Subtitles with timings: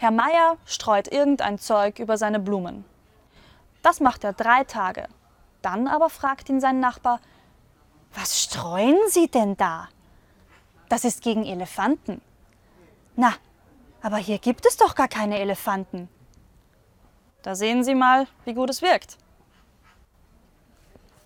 [0.00, 2.84] Herr Meier streut irgendein Zeug über seine Blumen.
[3.82, 5.08] Das macht er drei Tage.
[5.60, 7.20] Dann aber fragt ihn sein Nachbar,
[8.14, 9.88] was streuen Sie denn da?
[10.88, 12.20] Das ist gegen Elefanten.
[13.16, 13.34] Na,
[14.00, 16.08] aber hier gibt es doch gar keine Elefanten.
[17.42, 19.18] Da sehen Sie mal, wie gut es wirkt.